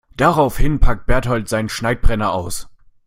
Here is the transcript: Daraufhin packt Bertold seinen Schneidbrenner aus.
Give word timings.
Daraufhin 0.17 0.79
packt 0.79 1.05
Bertold 1.05 1.47
seinen 1.47 1.69
Schneidbrenner 1.69 2.31
aus. 2.33 2.67